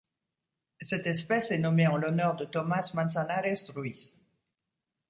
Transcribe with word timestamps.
Cette 0.81 1.05
espèce 1.05 1.51
est 1.51 1.59
nommée 1.59 1.85
en 1.85 1.95
l'honneur 1.95 2.35
de 2.35 2.45
Tomás 2.45 2.95
Manzanares 2.95 3.69
Ruiz. 3.69 4.19